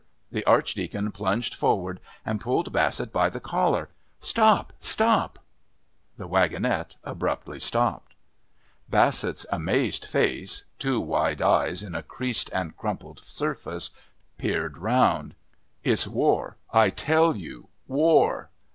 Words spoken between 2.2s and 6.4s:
and pulled Bassett by the collar. "Stop! Stop!" The